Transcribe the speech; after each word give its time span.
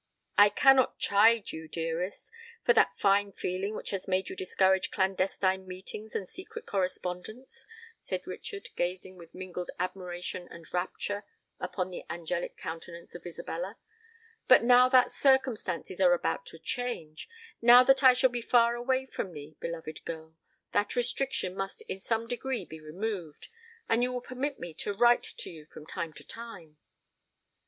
"I 0.35 0.49
cannot 0.49 0.97
chide 0.97 1.51
you, 1.51 1.67
dearest, 1.67 2.31
for 2.65 2.73
that 2.73 2.97
fine 2.97 3.31
feeling 3.33 3.75
which 3.75 3.91
has 3.91 4.07
made 4.07 4.29
you 4.29 4.35
discourage 4.35 4.89
clandestine 4.89 5.67
meetings 5.67 6.15
and 6.15 6.27
secret 6.27 6.65
correspondence," 6.65 7.67
said 7.99 8.25
Richard, 8.25 8.69
gazing 8.75 9.15
with 9.15 9.35
mingled 9.35 9.69
admiration 9.77 10.47
and 10.49 10.65
rapture 10.73 11.23
upon 11.59 11.91
the 11.91 12.03
angelic 12.09 12.57
countenance 12.57 13.13
of 13.13 13.27
Isabella; 13.27 13.77
"but 14.47 14.63
now 14.63 14.89
that 14.89 15.11
circumstances 15.11 16.01
are 16.01 16.13
about 16.13 16.47
to 16.47 16.57
change,—now 16.57 17.83
that 17.83 18.01
I 18.03 18.13
shall 18.13 18.31
be 18.31 18.41
far 18.41 18.73
away 18.73 19.05
from 19.05 19.33
thee, 19.33 19.55
beloved 19.59 20.03
girl,—that 20.03 20.95
restriction 20.95 21.53
must 21.55 21.83
in 21.83 21.99
some 21.99 22.25
degree 22.25 22.65
be 22.65 22.81
removed, 22.81 23.49
and 23.87 24.01
you 24.01 24.11
will 24.11 24.21
permit 24.21 24.59
me 24.59 24.73
to 24.81 24.95
write 24.95 25.31
to 25.37 25.51
you 25.51 25.63
from 25.63 25.85
time 25.85 26.11
to 26.13 26.23
time." 26.23 26.77